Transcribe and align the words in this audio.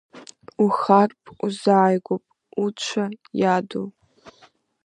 Ухарԥ 0.63 1.23
узааигәоуп 1.45 2.23
уцәа 2.63 3.05
иаду. 3.39 3.87